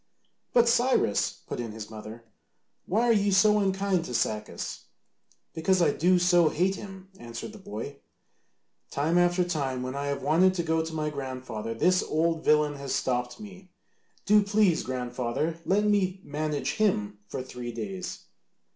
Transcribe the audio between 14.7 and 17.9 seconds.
grandfather, let me manage him for three